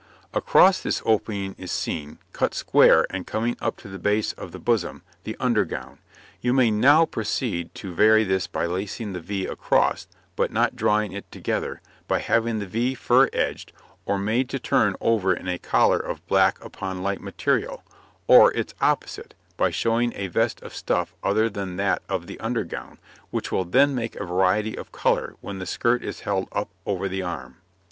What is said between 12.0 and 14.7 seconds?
by having the V fur edged, or made to